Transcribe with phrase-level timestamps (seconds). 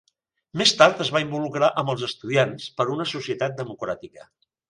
[0.61, 4.27] Més tard es va involucrar amb els Estudiants per a una Societat Democràtica.